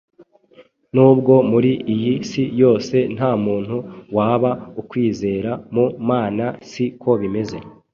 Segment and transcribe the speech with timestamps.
[0.93, 3.75] Nubwo muri iyi si yose nta muntu
[4.15, 7.57] waba ukwizera, ku Mana si ko bimeze.